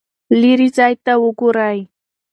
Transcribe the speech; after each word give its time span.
لیرې 0.41 0.67
ځای 0.77 0.93
ته 1.05 1.13
وګورئ. 1.23 1.77